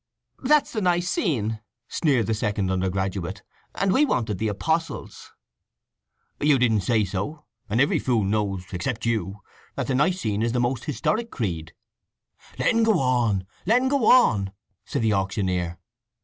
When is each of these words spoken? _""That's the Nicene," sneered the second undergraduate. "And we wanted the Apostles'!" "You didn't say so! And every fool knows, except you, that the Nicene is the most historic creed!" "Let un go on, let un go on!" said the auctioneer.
_""That's 0.47 0.71
the 0.73 0.81
Nicene," 0.81 1.61
sneered 1.87 2.25
the 2.25 2.33
second 2.33 2.71
undergraduate. 2.71 3.43
"And 3.75 3.93
we 3.93 4.03
wanted 4.03 4.39
the 4.39 4.47
Apostles'!" 4.47 5.31
"You 6.39 6.57
didn't 6.57 6.81
say 6.81 7.05
so! 7.05 7.45
And 7.69 7.79
every 7.79 7.99
fool 7.99 8.23
knows, 8.23 8.65
except 8.73 9.05
you, 9.05 9.41
that 9.75 9.85
the 9.85 9.93
Nicene 9.93 10.41
is 10.41 10.53
the 10.53 10.59
most 10.59 10.85
historic 10.85 11.29
creed!" 11.29 11.75
"Let 12.57 12.73
un 12.73 12.81
go 12.81 12.99
on, 12.99 13.45
let 13.67 13.79
un 13.79 13.89
go 13.89 14.07
on!" 14.11 14.53
said 14.85 15.03
the 15.03 15.13
auctioneer. 15.13 15.77